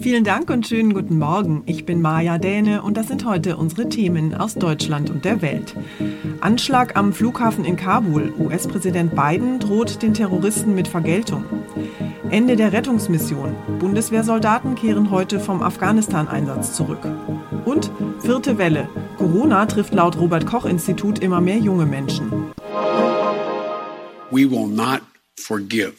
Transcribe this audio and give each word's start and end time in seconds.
Vielen 0.00 0.24
Dank 0.24 0.50
und 0.50 0.66
schönen 0.66 0.92
guten 0.92 1.18
Morgen. 1.18 1.62
Ich 1.66 1.86
bin 1.86 2.02
Maja 2.02 2.38
Däne 2.38 2.82
und 2.82 2.96
das 2.96 3.06
sind 3.08 3.24
heute 3.24 3.56
unsere 3.56 3.88
Themen 3.88 4.34
aus 4.34 4.54
Deutschland 4.54 5.08
und 5.08 5.24
der 5.24 5.40
Welt. 5.40 5.76
Anschlag 6.40 6.96
am 6.96 7.12
Flughafen 7.12 7.64
in 7.64 7.76
Kabul. 7.76 8.32
US-Präsident 8.38 9.14
Biden 9.14 9.60
droht 9.60 10.02
den 10.02 10.12
Terroristen 10.12 10.74
mit 10.74 10.88
Vergeltung. 10.88 11.44
Ende 12.30 12.56
der 12.56 12.72
Rettungsmission. 12.72 13.54
Bundeswehrsoldaten 13.78 14.74
kehren 14.74 15.10
heute 15.10 15.38
vom 15.38 15.62
Afghanistan-Einsatz 15.62 16.74
zurück. 16.74 17.06
Und 17.64 17.90
vierte 18.20 18.58
Welle. 18.58 18.88
Corona 19.16 19.64
trifft 19.66 19.94
laut 19.94 20.18
Robert 20.18 20.44
Koch 20.44 20.64
Institut 20.64 21.20
immer 21.20 21.40
mehr 21.40 21.58
junge 21.58 21.86
Menschen. 21.86 22.30
We 24.30 24.50
will 24.50 24.66
not 24.66 25.02
forgive. 25.38 25.94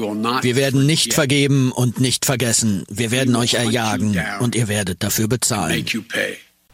Wir 0.00 0.56
werden 0.56 0.86
nicht 0.86 1.14
vergeben 1.14 1.72
und 1.72 2.00
nicht 2.00 2.24
vergessen. 2.24 2.84
Wir 2.88 3.10
werden 3.10 3.36
euch 3.36 3.54
erjagen 3.54 4.16
und 4.40 4.54
ihr 4.54 4.68
werdet 4.68 5.02
dafür 5.02 5.28
bezahlen. 5.28 5.84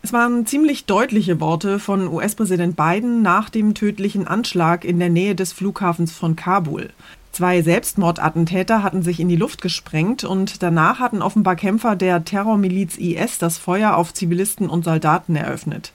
Es 0.02 0.14
waren 0.14 0.46
ziemlich 0.46 0.86
deutliche 0.86 1.40
Worte 1.40 1.78
von 1.78 2.08
US-Präsident 2.08 2.74
Biden 2.74 3.20
nach 3.20 3.50
dem 3.50 3.74
tödlichen 3.74 4.26
Anschlag 4.26 4.84
in 4.84 4.98
der 4.98 5.10
Nähe 5.10 5.34
des 5.34 5.52
Flughafens 5.52 6.12
von 6.12 6.36
Kabul. 6.36 6.90
Zwei 7.32 7.62
Selbstmordattentäter 7.62 8.82
hatten 8.82 9.02
sich 9.02 9.20
in 9.20 9.28
die 9.28 9.36
Luft 9.36 9.60
gesprengt 9.60 10.24
und 10.24 10.62
danach 10.62 10.98
hatten 10.98 11.22
offenbar 11.22 11.54
Kämpfer 11.54 11.96
der 11.96 12.24
Terrormiliz 12.24 12.96
IS 12.96 13.38
das 13.38 13.58
Feuer 13.58 13.96
auf 13.96 14.14
Zivilisten 14.14 14.68
und 14.68 14.84
Soldaten 14.84 15.36
eröffnet. 15.36 15.92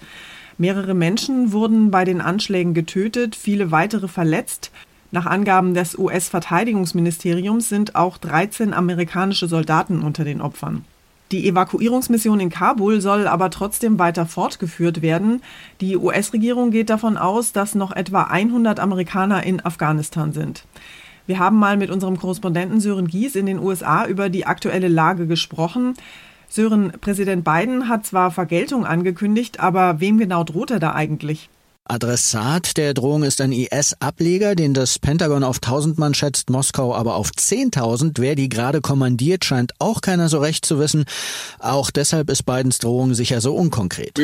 Mehrere 0.57 0.93
Menschen 0.93 1.51
wurden 1.51 1.91
bei 1.91 2.05
den 2.05 2.21
Anschlägen 2.21 2.73
getötet, 2.73 3.35
viele 3.35 3.71
weitere 3.71 4.07
verletzt. 4.07 4.71
Nach 5.15 5.27
Angaben 5.27 5.73
des 5.73 5.97
US-Verteidigungsministeriums 5.97 7.69
sind 7.69 7.95
auch 7.95 8.17
13 8.17 8.73
amerikanische 8.73 9.47
Soldaten 9.47 10.01
unter 10.01 10.25
den 10.25 10.41
Opfern. 10.41 10.83
Die 11.31 11.47
Evakuierungsmission 11.47 12.41
in 12.41 12.49
Kabul 12.49 12.99
soll 12.99 13.25
aber 13.25 13.49
trotzdem 13.49 13.97
weiter 13.97 14.25
fortgeführt 14.25 15.01
werden. 15.01 15.41
Die 15.79 15.95
US-Regierung 15.95 16.69
geht 16.69 16.89
davon 16.89 17.15
aus, 17.15 17.53
dass 17.53 17.75
noch 17.75 17.93
etwa 17.93 18.23
100 18.23 18.81
Amerikaner 18.81 19.41
in 19.43 19.63
Afghanistan 19.63 20.33
sind. 20.33 20.65
Wir 21.27 21.39
haben 21.39 21.59
mal 21.59 21.77
mit 21.77 21.91
unserem 21.91 22.19
Korrespondenten 22.19 22.81
Sören 22.81 23.07
Gies 23.07 23.37
in 23.37 23.45
den 23.45 23.59
USA 23.59 24.05
über 24.07 24.27
die 24.27 24.45
aktuelle 24.45 24.89
Lage 24.89 25.27
gesprochen. 25.27 25.93
Sören, 26.49 26.91
Präsident 26.99 27.45
Biden 27.45 27.87
hat 27.87 28.05
zwar 28.05 28.31
Vergeltung 28.31 28.85
angekündigt, 28.85 29.61
aber 29.61 30.01
wem 30.01 30.17
genau 30.17 30.43
droht 30.43 30.71
er 30.71 30.79
da 30.81 30.93
eigentlich? 30.93 31.47
Adressat 31.87 32.77
der 32.77 32.95
Drohung 32.95 33.21
ist 33.21 33.39
ein 33.41 33.51
IS-Ableger, 33.51 34.55
den 34.55 34.73
das 34.73 34.97
Pentagon 34.97 35.43
auf 35.43 35.57
1000 35.57 35.99
Mann 35.99 36.15
schätzt, 36.15 36.49
Moskau 36.49 36.95
aber 36.95 37.13
auf 37.15 37.29
10.000. 37.29 38.13
Wer 38.17 38.33
die 38.33 38.49
gerade 38.49 38.81
kommandiert, 38.81 39.45
scheint 39.45 39.73
auch 39.77 40.01
keiner 40.01 40.27
so 40.27 40.39
recht 40.39 40.65
zu 40.65 40.79
wissen. 40.79 41.05
Auch 41.59 41.91
deshalb 41.91 42.31
ist 42.31 42.43
Bidens 42.43 42.79
Drohung 42.79 43.13
sicher 43.13 43.39
so 43.39 43.55
unkonkret. 43.55 44.17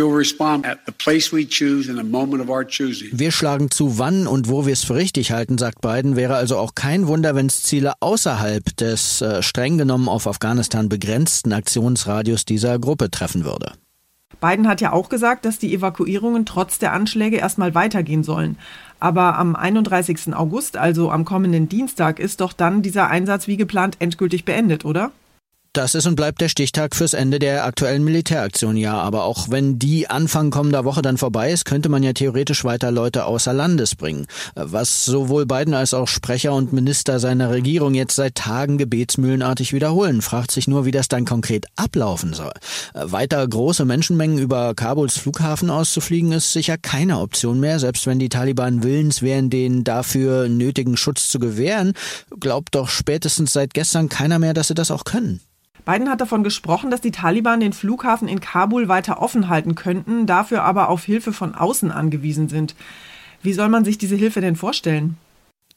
Wir 3.11 3.31
schlagen 3.31 3.69
zu, 3.69 3.99
wann 3.99 4.25
und 4.25 4.49
wo 4.49 4.65
wir 4.65 4.73
es 4.73 4.83
für 4.83 4.95
richtig 4.95 5.31
halten, 5.31 5.59
sagt 5.59 5.81
Biden. 5.81 6.15
Wäre 6.15 6.35
also 6.35 6.57
auch 6.57 6.73
kein 6.73 7.05
Wunder, 7.05 7.35
wenn 7.35 7.45
es 7.45 7.61
Ziele 7.61 7.93
außerhalb 7.99 8.75
des 8.77 9.21
äh, 9.21 9.43
streng 9.43 9.77
genommen 9.77 10.09
auf 10.09 10.25
Afghanistan 10.25 10.89
begrenzten 10.89 11.53
Aktionsradius 11.53 12.43
dieser 12.43 12.79
Gruppe 12.79 13.11
treffen 13.11 13.45
würde. 13.45 13.73
Biden 14.41 14.67
hat 14.67 14.81
ja 14.81 14.91
auch 14.91 15.07
gesagt, 15.07 15.45
dass 15.45 15.59
die 15.59 15.73
Evakuierungen 15.73 16.45
trotz 16.45 16.79
der 16.79 16.93
Anschläge 16.93 17.37
erstmal 17.37 17.75
weitergehen 17.75 18.23
sollen. 18.23 18.57
Aber 18.99 19.37
am 19.37 19.55
31. 19.55 20.33
August, 20.33 20.77
also 20.77 21.11
am 21.11 21.25
kommenden 21.25 21.69
Dienstag, 21.69 22.19
ist 22.19 22.41
doch 22.41 22.51
dann 22.51 22.81
dieser 22.81 23.09
Einsatz 23.09 23.47
wie 23.47 23.57
geplant 23.57 23.97
endgültig 23.99 24.43
beendet, 24.43 24.83
oder? 24.83 25.11
Das 25.73 25.95
ist 25.95 26.05
und 26.05 26.15
bleibt 26.15 26.41
der 26.41 26.49
Stichtag 26.49 26.97
fürs 26.97 27.13
Ende 27.13 27.39
der 27.39 27.63
aktuellen 27.63 28.03
Militäraktion, 28.03 28.75
ja. 28.75 28.95
Aber 28.95 29.23
auch 29.23 29.49
wenn 29.49 29.79
die 29.79 30.09
Anfang 30.09 30.51
kommender 30.51 30.83
Woche 30.83 31.01
dann 31.01 31.17
vorbei 31.17 31.49
ist, 31.49 31.63
könnte 31.63 31.87
man 31.87 32.03
ja 32.03 32.11
theoretisch 32.11 32.65
weiter 32.65 32.91
Leute 32.91 33.23
außer 33.23 33.53
Landes 33.53 33.95
bringen. 33.95 34.27
Was 34.55 35.05
sowohl 35.05 35.45
Biden 35.45 35.73
als 35.73 35.93
auch 35.93 36.09
Sprecher 36.09 36.51
und 36.51 36.73
Minister 36.73 37.21
seiner 37.21 37.51
Regierung 37.51 37.93
jetzt 37.93 38.17
seit 38.17 38.35
Tagen 38.35 38.77
gebetsmühlenartig 38.77 39.71
wiederholen. 39.71 40.21
Fragt 40.21 40.51
sich 40.51 40.67
nur, 40.67 40.83
wie 40.83 40.91
das 40.91 41.07
dann 41.07 41.23
konkret 41.23 41.67
ablaufen 41.77 42.33
soll. 42.33 42.51
Weiter 42.93 43.47
große 43.47 43.85
Menschenmengen 43.85 44.39
über 44.39 44.75
Kabuls 44.75 45.17
Flughafen 45.17 45.69
auszufliegen, 45.69 46.33
ist 46.33 46.51
sicher 46.51 46.77
keine 46.77 47.19
Option 47.19 47.61
mehr. 47.61 47.79
Selbst 47.79 48.05
wenn 48.07 48.19
die 48.19 48.27
Taliban 48.27 48.83
willens 48.83 49.21
wären, 49.21 49.49
den 49.49 49.85
dafür 49.85 50.49
nötigen 50.49 50.97
Schutz 50.97 51.29
zu 51.29 51.39
gewähren, 51.39 51.93
glaubt 52.41 52.75
doch 52.75 52.89
spätestens 52.89 53.53
seit 53.53 53.73
gestern 53.73 54.09
keiner 54.09 54.37
mehr, 54.37 54.53
dass 54.53 54.67
sie 54.67 54.75
das 54.75 54.91
auch 54.91 55.05
können. 55.05 55.39
Biden 55.85 56.09
hat 56.09 56.21
davon 56.21 56.43
gesprochen, 56.43 56.91
dass 56.91 57.01
die 57.01 57.11
Taliban 57.11 57.59
den 57.59 57.73
Flughafen 57.73 58.27
in 58.27 58.39
Kabul 58.39 58.87
weiter 58.87 59.21
offen 59.21 59.49
halten 59.49 59.75
könnten, 59.75 60.25
dafür 60.25 60.63
aber 60.63 60.89
auf 60.89 61.03
Hilfe 61.03 61.33
von 61.33 61.55
außen 61.55 61.91
angewiesen 61.91 62.49
sind. 62.49 62.75
Wie 63.41 63.53
soll 63.53 63.69
man 63.69 63.83
sich 63.83 63.97
diese 63.97 64.15
Hilfe 64.15 64.41
denn 64.41 64.55
vorstellen? 64.55 65.17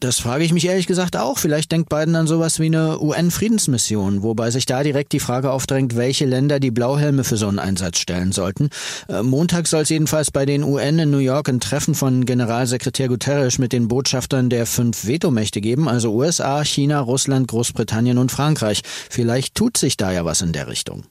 Das 0.04 0.20
frage 0.20 0.44
ich 0.44 0.52
mich 0.52 0.66
ehrlich 0.66 0.86
gesagt 0.86 1.16
auch. 1.16 1.38
Vielleicht 1.38 1.72
denkt 1.72 1.88
Biden 1.88 2.14
an 2.14 2.26
sowas 2.26 2.60
wie 2.60 2.66
eine 2.66 3.00
UN-Friedensmission, 3.00 4.22
wobei 4.22 4.50
sich 4.50 4.66
da 4.66 4.82
direkt 4.82 5.14
die 5.14 5.18
Frage 5.18 5.50
aufdrängt, 5.50 5.96
welche 5.96 6.26
Länder 6.26 6.60
die 6.60 6.70
Blauhelme 6.70 7.24
für 7.24 7.38
so 7.38 7.48
einen 7.48 7.58
Einsatz 7.58 8.00
stellen 8.00 8.30
sollten. 8.30 8.68
Äh, 9.08 9.22
Montag 9.22 9.66
soll 9.66 9.80
es 9.80 9.88
jedenfalls 9.88 10.30
bei 10.30 10.44
den 10.44 10.62
UN 10.62 10.98
in 10.98 11.10
New 11.10 11.16
York 11.16 11.48
ein 11.48 11.58
Treffen 11.58 11.94
von 11.94 12.26
Generalsekretär 12.26 13.08
Guterres 13.08 13.56
mit 13.56 13.72
den 13.72 13.88
Botschaftern 13.88 14.50
der 14.50 14.66
fünf 14.66 15.06
Vetomächte 15.06 15.62
geben, 15.62 15.88
also 15.88 16.12
USA, 16.12 16.62
China, 16.66 17.00
Russland, 17.00 17.48
Großbritannien 17.48 18.18
und 18.18 18.30
Frankreich. 18.30 18.82
Vielleicht 18.84 19.54
tut 19.54 19.78
sich 19.78 19.96
da 19.96 20.12
ja 20.12 20.26
was 20.26 20.42
in 20.42 20.52
der 20.52 20.68
Richtung. 20.68 21.04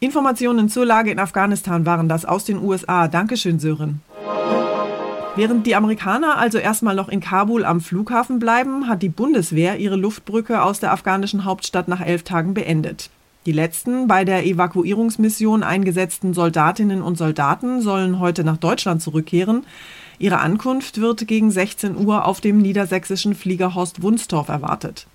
Informationen 0.00 0.68
zur 0.68 0.84
Lage 0.84 1.10
in 1.10 1.18
Afghanistan 1.18 1.86
waren 1.86 2.10
das 2.10 2.26
aus 2.26 2.44
den 2.44 2.62
USA. 2.62 3.08
Dankeschön, 3.08 3.58
Sören. 3.58 4.02
Während 5.36 5.66
die 5.66 5.74
Amerikaner 5.74 6.38
also 6.38 6.58
erstmal 6.58 6.94
noch 6.94 7.08
in 7.08 7.18
Kabul 7.18 7.64
am 7.64 7.80
Flughafen 7.80 8.38
bleiben, 8.38 8.86
hat 8.86 9.02
die 9.02 9.08
Bundeswehr 9.08 9.80
ihre 9.80 9.96
Luftbrücke 9.96 10.62
aus 10.62 10.78
der 10.78 10.92
afghanischen 10.92 11.44
Hauptstadt 11.44 11.88
nach 11.88 12.00
elf 12.00 12.22
Tagen 12.22 12.54
beendet. 12.54 13.10
Die 13.44 13.52
letzten 13.52 14.06
bei 14.06 14.24
der 14.24 14.46
Evakuierungsmission 14.46 15.64
eingesetzten 15.64 16.34
Soldatinnen 16.34 17.02
und 17.02 17.18
Soldaten 17.18 17.82
sollen 17.82 18.20
heute 18.20 18.44
nach 18.44 18.58
Deutschland 18.58 19.02
zurückkehren. 19.02 19.64
Ihre 20.20 20.38
Ankunft 20.38 21.00
wird 21.00 21.26
gegen 21.26 21.50
16 21.50 21.96
Uhr 21.96 22.26
auf 22.26 22.40
dem 22.40 22.58
niedersächsischen 22.58 23.34
Flieger 23.34 23.74
Horst 23.74 24.02
Wunstorf 24.02 24.48
erwartet. 24.48 25.08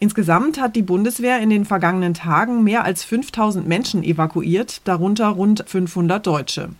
Insgesamt 0.00 0.60
hat 0.60 0.76
die 0.76 0.82
Bundeswehr 0.82 1.40
in 1.40 1.50
den 1.50 1.66
vergangenen 1.66 2.14
Tagen 2.14 2.64
mehr 2.64 2.84
als 2.84 3.04
5000 3.04 3.68
Menschen 3.68 4.02
evakuiert, 4.02 4.80
darunter 4.84 5.28
rund 5.28 5.62
500 5.66 6.26
Deutsche. 6.26 6.70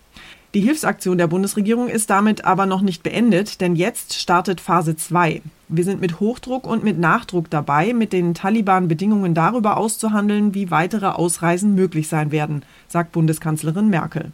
Die 0.54 0.60
Hilfsaktion 0.60 1.16
der 1.16 1.28
Bundesregierung 1.28 1.88
ist 1.88 2.10
damit 2.10 2.44
aber 2.44 2.66
noch 2.66 2.82
nicht 2.82 3.02
beendet, 3.02 3.62
denn 3.62 3.74
jetzt 3.74 4.12
startet 4.12 4.60
Phase 4.60 4.94
2. 4.94 5.40
Wir 5.68 5.84
sind 5.84 6.02
mit 6.02 6.20
Hochdruck 6.20 6.66
und 6.66 6.84
mit 6.84 6.98
Nachdruck 6.98 7.48
dabei, 7.48 7.94
mit 7.94 8.12
den 8.12 8.34
Taliban 8.34 8.86
Bedingungen 8.86 9.32
darüber 9.32 9.78
auszuhandeln, 9.78 10.54
wie 10.54 10.70
weitere 10.70 11.06
Ausreisen 11.06 11.74
möglich 11.74 12.08
sein 12.08 12.32
werden, 12.32 12.66
sagt 12.86 13.12
Bundeskanzlerin 13.12 13.88
Merkel. 13.88 14.32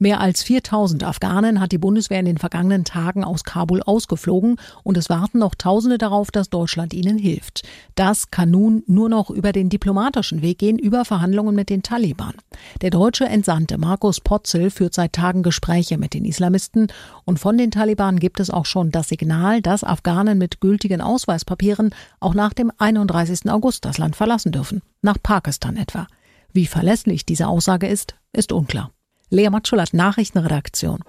Mehr 0.00 0.20
als 0.20 0.42
4000 0.42 1.04
Afghanen 1.04 1.60
hat 1.60 1.70
die 1.70 1.78
Bundeswehr 1.78 2.18
in 2.18 2.26
den 2.26 2.38
vergangenen 2.38 2.84
Tagen 2.84 3.22
aus 3.22 3.44
Kabul 3.44 3.80
ausgeflogen 3.80 4.56
und 4.82 4.96
es 4.96 5.08
warten 5.08 5.38
noch 5.38 5.54
Tausende 5.54 5.98
darauf, 5.98 6.32
dass 6.32 6.50
Deutschland 6.50 6.92
ihnen 6.92 7.16
hilft. 7.16 7.62
Das 7.94 8.32
kann 8.32 8.50
nun 8.50 8.82
nur 8.88 9.08
noch 9.08 9.30
über 9.30 9.52
den 9.52 9.68
diplomatischen 9.68 10.42
Weg 10.42 10.58
gehen, 10.58 10.80
über 10.80 11.04
Verhandlungen 11.04 11.54
mit 11.54 11.70
den 11.70 11.84
Taliban. 11.84 12.34
Der 12.82 12.90
deutsche 12.90 13.26
Entsandte 13.26 13.78
Markus 13.78 14.20
Potzel 14.20 14.70
führt 14.70 14.94
seit 14.94 15.12
Tagen 15.12 15.44
Gespräche 15.44 15.96
mit 15.96 16.12
den 16.12 16.24
Islamisten 16.24 16.88
und 17.24 17.38
von 17.38 17.56
den 17.56 17.70
Taliban 17.70 18.18
gibt 18.18 18.40
es 18.40 18.50
auch 18.50 18.66
schon 18.66 18.90
das 18.90 19.08
Signal, 19.08 19.62
dass 19.62 19.84
Afghanen 19.84 20.38
mit 20.38 20.60
gültigen 20.60 21.02
Ausweispapieren 21.02 21.94
auch 22.18 22.34
nach 22.34 22.52
dem 22.52 22.72
31. 22.78 23.48
August 23.48 23.84
das 23.84 23.98
Land 23.98 24.16
verlassen 24.16 24.50
dürfen, 24.50 24.82
nach 25.02 25.18
Pakistan 25.22 25.76
etwa. 25.76 26.08
Wie 26.52 26.66
verlässlich 26.66 27.24
diese 27.24 27.46
Aussage 27.46 27.86
ist, 27.86 28.16
ist 28.32 28.50
unklar. 28.50 28.90
Lea 29.34 29.50
Matschulat, 29.50 29.92
Nachrichtenredaktion. 29.94 31.00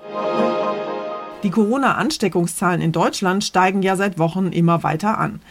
Die 1.43 1.51
Corona-Ansteckungszahlen 1.51 2.81
in 2.81 2.91
Deutschland 2.91 3.43
steigen 3.43 3.83
ja 3.83 3.95
seit 3.95 4.17
Wochen 4.17 4.47
immer 4.47 4.81
weiter 4.81 5.19
an. 5.19 5.41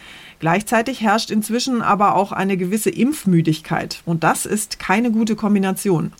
Gleichzeitig 0.41 0.99
herrscht 0.99 1.31
inzwischen 1.31 1.81
aber 1.81 2.15
auch 2.15 2.33
eine 2.33 2.57
gewisse 2.57 2.89
Impfmüdigkeit. 2.89 4.01
Und 4.05 4.25
das 4.25 4.45
ist 4.45 4.77
keine 4.77 5.11
gute 5.11 5.37
Kombination. 5.37 6.11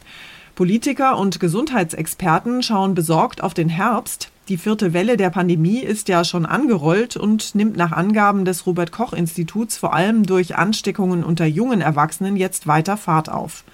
Politiker 0.55 1.17
und 1.17 1.41
Gesundheitsexperten 1.41 2.63
schauen 2.63 2.95
besorgt 2.95 3.43
auf 3.43 3.53
den 3.53 3.67
Herbst. 3.67 4.31
Die 4.47 4.55
vierte 4.55 4.93
Welle 4.93 5.17
der 5.17 5.31
Pandemie 5.31 5.79
ist 5.79 6.07
ja 6.07 6.23
schon 6.23 6.45
angerollt 6.45 7.17
und 7.17 7.53
nimmt 7.55 7.75
nach 7.75 7.91
Angaben 7.91 8.45
des 8.45 8.65
Robert 8.65 8.93
Koch 8.93 9.11
Instituts 9.11 9.75
vor 9.75 9.93
allem 9.93 10.25
durch 10.25 10.55
Ansteckungen 10.55 11.25
unter 11.25 11.45
jungen 11.45 11.81
Erwachsenen 11.81 12.37
jetzt 12.37 12.65
weiter 12.65 12.95
Fahrt 12.95 13.27
auf. 13.27 13.65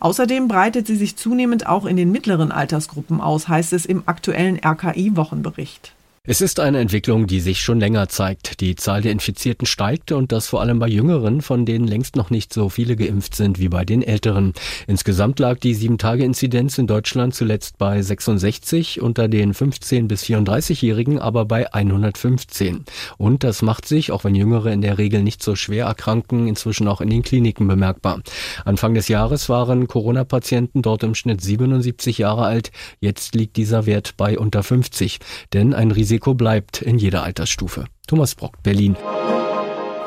Außerdem 0.00 0.48
breitet 0.48 0.86
sie 0.86 0.96
sich 0.96 1.16
zunehmend 1.16 1.66
auch 1.66 1.84
in 1.84 1.96
den 1.96 2.10
mittleren 2.10 2.52
Altersgruppen 2.52 3.20
aus, 3.20 3.48
heißt 3.48 3.74
es 3.74 3.84
im 3.84 4.02
aktuellen 4.06 4.58
RKI-Wochenbericht. 4.58 5.92
Es 6.22 6.42
ist 6.42 6.60
eine 6.60 6.80
Entwicklung, 6.80 7.26
die 7.26 7.40
sich 7.40 7.62
schon 7.62 7.80
länger 7.80 8.10
zeigt. 8.10 8.60
Die 8.60 8.76
Zahl 8.76 9.00
der 9.00 9.10
Infizierten 9.10 9.64
steigt 9.66 10.12
und 10.12 10.32
das 10.32 10.48
vor 10.48 10.60
allem 10.60 10.78
bei 10.78 10.86
Jüngeren, 10.86 11.40
von 11.40 11.64
denen 11.64 11.88
längst 11.88 12.14
noch 12.14 12.28
nicht 12.28 12.52
so 12.52 12.68
viele 12.68 12.94
geimpft 12.94 13.34
sind 13.34 13.58
wie 13.58 13.70
bei 13.70 13.86
den 13.86 14.02
Älteren. 14.02 14.52
Insgesamt 14.86 15.38
lag 15.38 15.58
die 15.60 15.74
7-Tage-Inzidenz 15.74 16.76
in 16.76 16.86
Deutschland 16.86 17.34
zuletzt 17.34 17.78
bei 17.78 18.02
66, 18.02 19.00
unter 19.00 19.28
den 19.28 19.54
15- 19.54 20.08
bis 20.08 20.22
34-Jährigen 20.24 21.18
aber 21.18 21.46
bei 21.46 21.72
115. 21.72 22.84
Und 23.16 23.42
das 23.42 23.62
macht 23.62 23.88
sich, 23.88 24.12
auch 24.12 24.22
wenn 24.22 24.34
Jüngere 24.34 24.74
in 24.74 24.82
der 24.82 24.98
Regel 24.98 25.22
nicht 25.22 25.42
so 25.42 25.56
schwer 25.56 25.86
erkranken, 25.86 26.48
inzwischen 26.48 26.86
auch 26.86 27.00
in 27.00 27.08
den 27.08 27.22
Kliniken 27.22 27.66
bemerkbar. 27.66 28.20
Anfang 28.66 28.92
des 28.92 29.08
Jahres 29.08 29.48
waren 29.48 29.88
Corona-Patienten 29.88 30.82
dort 30.82 31.02
im 31.02 31.14
Schnitt 31.14 31.40
77 31.40 32.18
Jahre 32.18 32.44
alt. 32.44 32.72
Jetzt 33.00 33.34
liegt 33.34 33.56
dieser 33.56 33.86
Wert 33.86 34.18
bei 34.18 34.38
unter 34.38 34.62
50. 34.62 35.18
Denn 35.54 35.72
ein 35.72 35.90
Risiko 35.90 36.09
Risiko 36.10 36.34
bleibt 36.34 36.82
in 36.82 36.98
jeder 36.98 37.22
Altersstufe. 37.22 37.84
Thomas 38.08 38.34
Brock, 38.34 38.60
Berlin. 38.64 38.96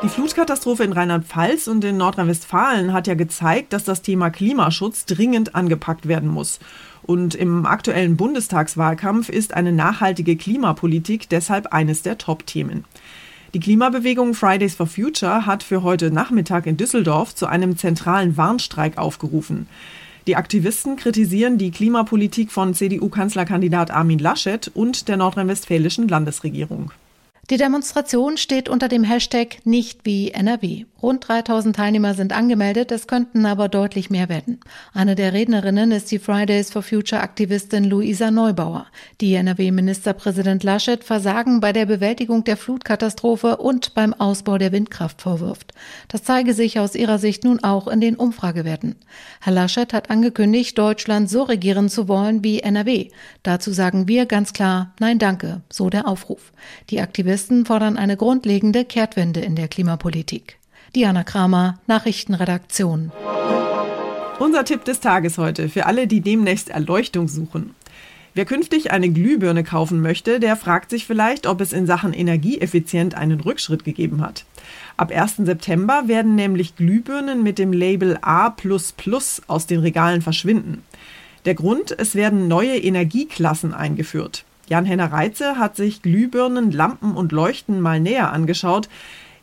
Die 0.02 0.08
Flutkatastrophe 0.10 0.84
in 0.84 0.92
Rheinland-Pfalz 0.92 1.66
und 1.66 1.82
in 1.82 1.96
Nordrhein-Westfalen 1.96 2.92
hat 2.92 3.06
ja 3.06 3.14
gezeigt, 3.14 3.72
dass 3.72 3.84
das 3.84 4.02
Thema 4.02 4.28
Klimaschutz 4.28 5.06
dringend 5.06 5.54
angepackt 5.54 6.06
werden 6.06 6.28
muss. 6.28 6.60
Und 7.04 7.34
im 7.34 7.64
aktuellen 7.64 8.18
Bundestagswahlkampf 8.18 9.30
ist 9.30 9.54
eine 9.54 9.72
nachhaltige 9.72 10.36
Klimapolitik 10.36 11.30
deshalb 11.30 11.72
eines 11.72 12.02
der 12.02 12.18
Top-Themen. 12.18 12.84
Die 13.54 13.60
Klimabewegung 13.60 14.34
Fridays 14.34 14.74
for 14.74 14.86
Future 14.86 15.46
hat 15.46 15.62
für 15.62 15.82
heute 15.82 16.10
Nachmittag 16.10 16.66
in 16.66 16.76
Düsseldorf 16.76 17.34
zu 17.34 17.46
einem 17.46 17.78
zentralen 17.78 18.36
Warnstreik 18.36 18.98
aufgerufen. 18.98 19.68
Die 20.26 20.36
Aktivisten 20.36 20.96
kritisieren 20.96 21.58
die 21.58 21.70
Klimapolitik 21.70 22.50
von 22.50 22.72
CDU-Kanzlerkandidat 22.72 23.90
Armin 23.90 24.18
Laschet 24.18 24.70
und 24.72 25.08
der 25.08 25.18
nordrhein-westfälischen 25.18 26.08
Landesregierung. 26.08 26.92
Die 27.50 27.58
Demonstration 27.58 28.38
steht 28.38 28.70
unter 28.70 28.88
dem 28.88 29.04
Hashtag 29.04 29.58
nicht 29.66 30.00
wie 30.04 30.30
NRW. 30.30 30.86
Rund 31.02 31.28
3000 31.28 31.76
Teilnehmer 31.76 32.14
sind 32.14 32.32
angemeldet, 32.32 32.90
es 32.90 33.06
könnten 33.06 33.44
aber 33.44 33.68
deutlich 33.68 34.08
mehr 34.08 34.30
werden. 34.30 34.60
Eine 34.94 35.14
der 35.14 35.34
Rednerinnen 35.34 35.92
ist 35.92 36.10
die 36.10 36.18
Fridays 36.18 36.72
for 36.72 36.82
Future 36.82 37.20
Aktivistin 37.20 37.84
Luisa 37.84 38.30
Neubauer. 38.30 38.86
Die 39.20 39.34
NRW-Ministerpräsident 39.34 40.64
Laschet 40.64 41.04
Versagen 41.04 41.60
bei 41.60 41.74
der 41.74 41.84
Bewältigung 41.84 42.44
der 42.44 42.56
Flutkatastrophe 42.56 43.58
und 43.58 43.92
beim 43.92 44.14
Ausbau 44.14 44.56
der 44.56 44.72
Windkraft 44.72 45.20
vorwirft. 45.20 45.74
Das 46.08 46.22
zeige 46.22 46.54
sich 46.54 46.78
aus 46.80 46.94
ihrer 46.94 47.18
Sicht 47.18 47.44
nun 47.44 47.62
auch 47.62 47.86
in 47.86 48.00
den 48.00 48.16
Umfragewerten. 48.16 48.96
Herr 49.42 49.52
Laschet 49.52 49.92
hat 49.92 50.08
angekündigt, 50.08 50.78
Deutschland 50.78 51.28
so 51.28 51.42
regieren 51.42 51.90
zu 51.90 52.08
wollen 52.08 52.42
wie 52.42 52.60
NRW. 52.60 53.10
Dazu 53.42 53.74
sagen 53.74 54.08
wir 54.08 54.24
ganz 54.24 54.54
klar 54.54 54.94
Nein 54.98 55.18
danke, 55.18 55.60
so 55.68 55.90
der 55.90 56.08
Aufruf. 56.08 56.50
Die 56.88 57.00
Aktivisten 57.34 57.66
fordern 57.66 57.96
eine 57.96 58.16
grundlegende 58.16 58.84
Kehrtwende 58.84 59.40
in 59.40 59.56
der 59.56 59.66
Klimapolitik. 59.66 60.56
Diana 60.94 61.24
Kramer, 61.24 61.80
Nachrichtenredaktion. 61.88 63.10
Unser 64.38 64.64
Tipp 64.64 64.84
des 64.84 65.00
Tages 65.00 65.36
heute 65.36 65.68
für 65.68 65.86
alle, 65.86 66.06
die 66.06 66.20
demnächst 66.20 66.68
Erleuchtung 66.68 67.26
suchen. 67.26 67.74
Wer 68.34 68.44
künftig 68.44 68.92
eine 68.92 69.10
Glühbirne 69.10 69.64
kaufen 69.64 70.00
möchte, 70.00 70.38
der 70.38 70.54
fragt 70.54 70.90
sich 70.90 71.06
vielleicht, 71.06 71.48
ob 71.48 71.60
es 71.60 71.72
in 71.72 71.86
Sachen 71.86 72.12
Energieeffizient 72.12 73.16
einen 73.16 73.40
Rückschritt 73.40 73.82
gegeben 73.82 74.20
hat. 74.20 74.44
Ab 74.96 75.10
1. 75.10 75.38
September 75.38 76.04
werden 76.06 76.36
nämlich 76.36 76.76
Glühbirnen 76.76 77.42
mit 77.42 77.58
dem 77.58 77.72
Label 77.72 78.16
A 78.22 78.54
aus 79.48 79.66
den 79.66 79.80
Regalen 79.80 80.22
verschwinden. 80.22 80.84
Der 81.46 81.56
Grund, 81.56 81.98
es 81.98 82.14
werden 82.14 82.46
neue 82.46 82.76
Energieklassen 82.78 83.74
eingeführt. 83.74 84.44
Jan-Henner 84.68 85.12
Reitze 85.12 85.58
hat 85.58 85.76
sich 85.76 86.02
Glühbirnen, 86.02 86.70
Lampen 86.70 87.14
und 87.16 87.32
Leuchten 87.32 87.80
mal 87.80 88.00
näher 88.00 88.32
angeschaut. 88.32 88.88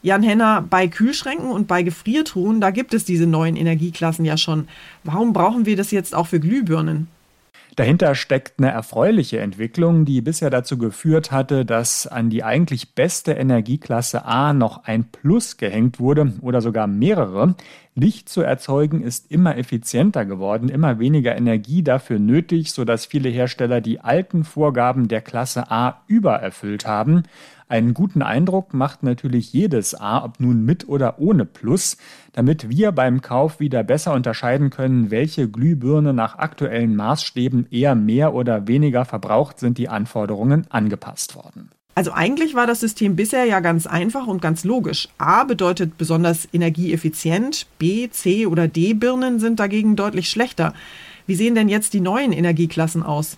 Jan 0.03 0.23
Henner, 0.23 0.65
bei 0.67 0.87
Kühlschränken 0.87 1.51
und 1.51 1.67
bei 1.67 1.83
Gefriertruhen, 1.83 2.59
da 2.59 2.71
gibt 2.71 2.93
es 2.93 3.05
diese 3.05 3.27
neuen 3.27 3.55
Energieklassen 3.55 4.25
ja 4.25 4.35
schon. 4.35 4.67
Warum 5.03 5.31
brauchen 5.31 5.67
wir 5.67 5.75
das 5.75 5.91
jetzt 5.91 6.15
auch 6.15 6.27
für 6.27 6.39
Glühbirnen? 6.39 7.07
Dahinter 7.77 8.15
steckt 8.15 8.59
eine 8.59 8.69
erfreuliche 8.71 9.39
Entwicklung, 9.39 10.03
die 10.03 10.21
bisher 10.21 10.49
dazu 10.49 10.77
geführt 10.77 11.31
hatte, 11.31 11.65
dass 11.65 12.05
an 12.05 12.29
die 12.29 12.43
eigentlich 12.43 12.95
beste 12.95 13.31
Energieklasse 13.31 14.25
A 14.25 14.51
noch 14.51 14.83
ein 14.83 15.05
Plus 15.05 15.55
gehängt 15.55 15.99
wurde 15.99 16.33
oder 16.41 16.61
sogar 16.61 16.87
mehrere. 16.87 17.55
Licht 17.95 18.27
zu 18.27 18.41
erzeugen 18.41 19.01
ist 19.01 19.31
immer 19.31 19.57
effizienter 19.57 20.25
geworden, 20.25 20.69
immer 20.69 20.99
weniger 20.99 21.35
Energie 21.35 21.81
dafür 21.81 22.19
nötig, 22.19 22.71
sodass 22.73 23.05
viele 23.05 23.29
Hersteller 23.29 23.79
die 23.79 24.01
alten 24.01 24.43
Vorgaben 24.43 25.07
der 25.07 25.21
Klasse 25.21 25.71
A 25.71 26.01
übererfüllt 26.07 26.85
haben. 26.85 27.23
Einen 27.71 27.93
guten 27.93 28.21
Eindruck 28.21 28.73
macht 28.73 29.01
natürlich 29.01 29.53
jedes 29.53 29.95
A, 29.95 30.25
ob 30.25 30.41
nun 30.41 30.65
mit 30.65 30.89
oder 30.89 31.19
ohne 31.19 31.45
Plus, 31.45 31.95
damit 32.33 32.69
wir 32.69 32.91
beim 32.91 33.21
Kauf 33.21 33.61
wieder 33.61 33.81
besser 33.81 34.13
unterscheiden 34.13 34.71
können, 34.71 35.09
welche 35.09 35.47
Glühbirne 35.47 36.13
nach 36.13 36.37
aktuellen 36.37 36.97
Maßstäben 36.97 37.67
eher 37.71 37.95
mehr 37.95 38.33
oder 38.33 38.67
weniger 38.67 39.05
verbraucht, 39.05 39.57
sind 39.61 39.77
die 39.77 39.87
Anforderungen 39.87 40.67
angepasst 40.69 41.37
worden. 41.37 41.71
Also 41.95 42.11
eigentlich 42.11 42.55
war 42.55 42.67
das 42.67 42.81
System 42.81 43.15
bisher 43.15 43.45
ja 43.45 43.61
ganz 43.61 43.87
einfach 43.87 44.27
und 44.27 44.41
ganz 44.41 44.65
logisch. 44.65 45.07
A 45.17 45.45
bedeutet 45.45 45.97
besonders 45.97 46.49
energieeffizient, 46.51 47.67
B, 47.79 48.09
C 48.09 48.47
oder 48.47 48.67
D 48.67 48.93
Birnen 48.93 49.39
sind 49.39 49.61
dagegen 49.61 49.95
deutlich 49.95 50.27
schlechter. 50.27 50.73
Wie 51.25 51.35
sehen 51.35 51.55
denn 51.55 51.69
jetzt 51.69 51.93
die 51.93 52.01
neuen 52.01 52.33
Energieklassen 52.33 53.01
aus? 53.01 53.37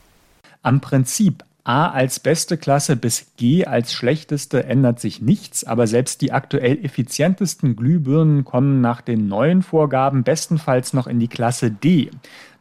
Am 0.63 0.81
Prinzip 0.81 1.43
A 1.65 1.87
als 1.91 2.19
beste 2.19 2.57
Klasse 2.57 2.97
bis 2.97 3.27
G 3.37 3.65
als 3.65 3.93
schlechteste 3.93 4.65
ändert 4.65 4.99
sich 4.99 5.21
nichts, 5.21 5.63
aber 5.63 5.87
selbst 5.87 6.21
die 6.21 6.33
aktuell 6.33 6.83
effizientesten 6.83 7.77
Glühbirnen 7.77 8.43
kommen 8.43 8.81
nach 8.81 8.99
den 8.99 9.29
neuen 9.29 9.61
Vorgaben 9.61 10.23
bestenfalls 10.23 10.91
noch 10.91 11.07
in 11.07 11.21
die 11.21 11.29
Klasse 11.29 11.71
D. 11.71 12.09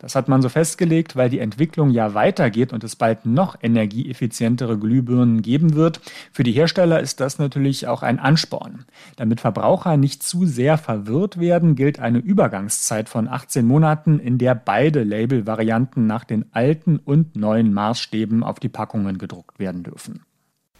Das 0.02 0.16
hat 0.16 0.28
man 0.28 0.42
so 0.42 0.48
festgelegt, 0.48 1.14
weil 1.14 1.30
die 1.30 1.38
Entwicklung 1.38 1.90
ja 1.90 2.12
weitergeht 2.12 2.72
und 2.72 2.82
es 2.82 2.96
bald 2.96 3.24
noch 3.24 3.56
energieeffizientere 3.62 4.76
Glühbirnen 4.76 5.42
geben 5.42 5.74
wird. 5.74 6.00
Für 6.32 6.42
die 6.42 6.50
Hersteller 6.50 6.98
ist 6.98 7.20
das 7.20 7.38
natürlich 7.38 7.86
auch 7.86 8.02
ein 8.02 8.18
Ansporn. 8.18 8.84
Damit 9.14 9.40
Verbraucher 9.40 9.96
nicht 9.96 10.24
zu 10.24 10.44
sehr 10.44 10.76
verwirrt 10.76 11.38
werden, 11.38 11.76
gilt 11.76 12.00
eine 12.00 12.18
Übergangszeit 12.18 13.08
von 13.08 13.28
18 13.28 13.64
Monaten, 13.64 14.18
in 14.18 14.38
der 14.38 14.56
beide 14.56 15.04
Label-Varianten 15.04 16.08
nach 16.08 16.24
den 16.24 16.46
alten 16.50 16.98
und 16.98 17.36
neuen 17.36 17.72
Maßstäben 17.72 18.42
auf 18.42 18.58
die 18.58 18.68
Packungen 18.68 19.18
gedruckt 19.18 19.60
werden 19.60 19.84
dürfen. 19.84 20.22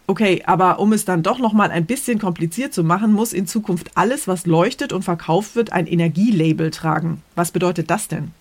Okay, 0.08 0.42
aber 0.46 0.80
um 0.80 0.92
es 0.92 1.04
dann 1.04 1.22
doch 1.22 1.38
noch 1.38 1.52
mal 1.52 1.70
ein 1.70 1.86
bisschen 1.86 2.18
kompliziert 2.18 2.74
zu 2.74 2.82
machen, 2.82 3.12
muss 3.12 3.32
in 3.32 3.46
Zukunft 3.46 3.92
alles, 3.94 4.26
was 4.26 4.46
leuchtet 4.46 4.92
und 4.92 5.04
verkauft 5.04 5.54
wird, 5.54 5.72
ein 5.72 5.86
Energielabel 5.86 6.72
tragen. 6.72 7.22
Was 7.36 7.52
bedeutet 7.52 7.88
das 7.88 8.08
denn? 8.08 8.32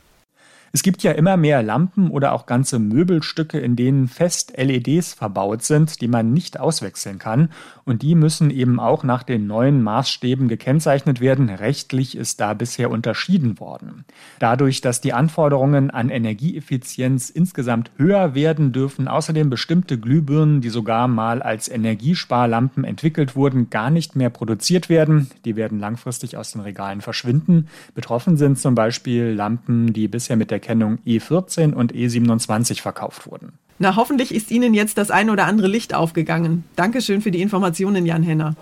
Es 0.74 0.84
gibt 0.84 1.04
ja 1.04 1.12
immer 1.12 1.36
mehr 1.36 1.62
Lampen 1.64 2.10
oder 2.10 2.32
auch 2.32 2.46
ganze 2.46 2.80
Möbelstücke, 2.80 3.60
in 3.60 3.76
denen 3.76 4.08
fest 4.08 4.54
LEDs 4.56 5.14
verbaut 5.14 5.64
sind, 5.64 6.00
die 6.00 6.08
man 6.08 6.32
nicht 6.32 6.62
auswechseln 6.62 7.20
kann. 7.20 7.50
Und 7.84 8.04
die 8.04 8.16
müssen 8.16 8.50
eben 8.50 8.80
auch 8.80 9.04
nach 9.04 9.24
den 9.24 9.48
neuen 9.48 9.84
Maßstäben 9.84 10.48
gekennzeichnet 10.48 11.20
werden. 11.20 11.50
Rechtlich 11.50 12.16
ist 12.16 12.40
da 12.40 12.54
bisher 12.54 12.90
unterschieden 12.90 13.60
worden. 13.60 14.06
Dadurch, 14.40 14.80
dass 14.80 15.02
die 15.02 15.12
Anforderungen 15.12 15.92
an 15.92 16.10
Energieeffizienz 16.10 17.30
insgesamt 17.30 17.92
höher 17.98 18.34
werden, 18.34 18.72
dürfen 18.72 19.10
außerdem 19.10 19.50
bestimmte 19.50 20.00
Glühbirnen, 20.00 20.62
die 20.62 20.70
sogar 20.70 21.10
mal 21.10 21.42
als 21.42 21.68
Energiesparlampen 21.68 22.86
entwickelt 22.86 23.36
wurden, 23.36 23.70
gar 23.70 23.90
nicht 23.90 24.16
mehr 24.16 24.30
produziert 24.30 24.88
werden. 24.88 25.30
Die 25.44 25.58
werden 25.58 25.80
langfristig 25.80 26.38
aus 26.38 26.54
den 26.54 26.62
Regalen 26.62 27.02
verschwinden. 27.02 27.68
Betroffen 27.94 28.38
sind 28.38 28.58
zum 28.58 28.74
Beispiel 28.74 29.34
Lampen, 29.34 29.92
die 29.92 30.08
bisher 30.08 30.38
mit 30.38 30.50
der 30.50 30.61
Kennung 30.62 31.00
E14 31.06 31.74
und 31.74 31.94
E27 31.94 32.82
verkauft 32.82 33.30
wurden. 33.30 33.54
Na, 33.80 33.96
hoffentlich 33.96 34.34
ist 34.34 34.52
Ihnen 34.52 34.74
jetzt 34.74 34.98
das 34.98 35.12
ein 35.12 35.30
oder 35.30 35.46
andere 35.46 35.68
Licht 35.68 35.94
aufgegangen. 35.94 36.64
Dankeschön 36.76 37.22
für 37.22 37.32
die 37.32 37.42
Informationen, 37.42 38.06
Jan 38.06 38.24
Henner. 38.24 38.56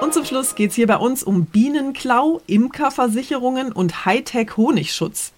Und 0.00 0.14
zum 0.14 0.24
Schluss 0.24 0.54
geht 0.54 0.70
es 0.70 0.76
hier 0.76 0.86
bei 0.86 0.96
uns 0.96 1.22
um 1.22 1.44
Bienenklau, 1.44 2.40
Imkerversicherungen 2.46 3.70
und 3.72 4.06
Hightech-Honigschutz. 4.06 5.32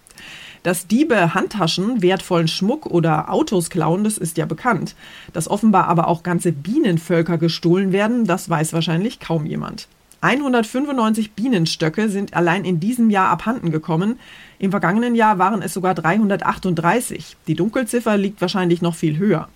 Dass 0.63 0.87
Diebe 0.87 1.35
Handtaschen, 1.35 2.03
wertvollen 2.03 2.47
Schmuck 2.47 2.87
oder 2.87 3.33
Autos 3.33 3.71
klauen, 3.71 4.05
das 4.05 4.19
ist 4.19 4.37
ja 4.37 4.47
bekannt. 4.47 4.95
Dass 5.33 5.49
offenbar 5.49 5.89
aber 5.89 6.07
auch 6.07 6.23
ganze 6.23 6.53
Bienenvölker 6.53 7.39
gestohlen 7.39 7.93
werden, 7.93 8.27
das 8.27 8.49
weiß 8.49 8.73
wahrscheinlich 8.73 9.19
kaum 9.21 9.47
jemand. 9.47 9.89
195 10.23 11.33
Bienenstöcke 11.33 12.11
sind 12.11 12.35
allein 12.35 12.65
in 12.67 12.79
diesem 12.79 13.09
Jahr 13.09 13.31
abhanden 13.31 13.71
gekommen. 13.71 14.19
Im 14.59 14.71
vergangenen 14.71 15.15
Jahr 15.15 15.39
waren 15.39 15.63
es 15.63 15.73
sogar 15.73 15.95
338. 15.95 17.37
Die 17.47 17.55
Dunkelziffer 17.55 18.19
liegt 18.19 18.41
wahrscheinlich 18.43 18.83
noch 18.83 18.95
viel 18.95 19.17
höher. 19.17 19.49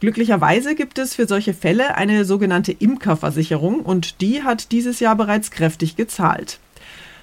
Glücklicherweise 0.00 0.74
gibt 0.74 0.98
es 0.98 1.14
für 1.14 1.26
solche 1.26 1.54
Fälle 1.54 1.94
eine 1.94 2.26
sogenannte 2.26 2.72
Imkerversicherung 2.72 3.80
und 3.80 4.20
die 4.20 4.42
hat 4.42 4.70
dieses 4.70 5.00
Jahr 5.00 5.16
bereits 5.16 5.50
kräftig 5.50 5.96
gezahlt. 5.96 6.60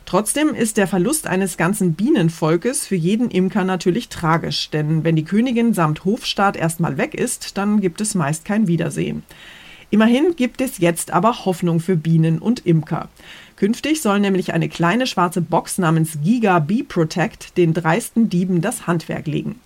Trotzdem 0.06 0.56
ist 0.56 0.78
der 0.78 0.88
Verlust 0.88 1.28
eines 1.28 1.58
ganzen 1.58 1.94
Bienenvolkes 1.94 2.88
für 2.88 2.96
jeden 2.96 3.30
Imker 3.30 3.64
natürlich 3.64 4.10
tragisch, 4.10 4.72
denn 4.72 5.04
wenn 5.04 5.16
die 5.16 5.24
Königin 5.24 5.74
samt 5.74 6.04
Hofstaat 6.06 6.58
erstmal 6.58 6.98
weg 6.98 7.14
ist, 7.14 7.58
dann 7.58 7.80
gibt 7.80 8.02
es 8.02 8.16
meist 8.16 8.44
kein 8.44 8.68
Wiedersehen. 8.68 9.24
Immerhin 9.94 10.36
gibt 10.36 10.60
es 10.60 10.80
jetzt 10.80 11.12
aber 11.12 11.46
Hoffnung 11.46 11.80
für 11.80 11.96
Bienen 11.96 12.40
und 12.40 12.66
Imker. 12.66 13.10
Künftig 13.58 14.02
soll 14.02 14.20
nämlich 14.20 14.52
eine 14.52 14.68
kleine 14.68 15.06
schwarze 15.06 15.40
Box 15.40 15.78
namens 15.78 16.18
Giga 16.24 16.58
Bee 16.58 16.82
Protect 16.82 17.56
den 17.58 17.76
dreisten 17.76 18.28
Dieben 18.28 18.62
das 18.62 18.88
Handwerk 18.88 19.28
legen. 19.28 19.60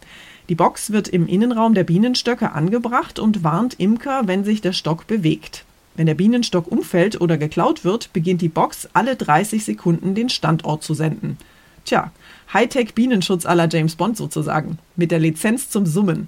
Die 0.50 0.56
Box 0.56 0.92
wird 0.92 1.08
im 1.08 1.28
Innenraum 1.28 1.74
der 1.74 1.86
Bienenstöcke 1.86 2.52
angebracht 2.52 3.20
und 3.20 3.46
warnt 3.46 3.76
Imker, 3.80 4.24
wenn 4.26 4.44
sich 4.44 4.60
der 4.60 4.74
Stock 4.74 5.08
bewegt. 5.08 5.64
Wenn 5.96 6.08
der 6.08 6.16
Bienenstock 6.16 6.70
umfällt 6.70 7.22
oder 7.22 7.38
geklaut 7.38 7.86
wird, 7.86 8.12
beginnt 8.12 8.42
die 8.42 8.50
Box 8.50 8.90
alle 8.92 9.16
30 9.16 9.64
Sekunden 9.64 10.14
den 10.14 10.28
Standort 10.28 10.84
zu 10.84 10.94
senden. 10.94 11.38
Tja, 11.86 12.12
Hightech 12.54 12.94
Bienenschutz 12.94 13.46
aller 13.46 13.70
James 13.72 13.96
Bond 13.96 14.18
sozusagen, 14.18 14.78
mit 14.98 15.12
der 15.12 15.20
Lizenz 15.20 15.70
zum 15.70 15.86
Summen. 15.86 16.28